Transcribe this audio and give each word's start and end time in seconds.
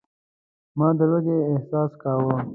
ما 0.77 0.87
د 0.97 0.99
لوږې 1.11 1.37
احساس 1.51 1.91
کاوه. 2.01 2.35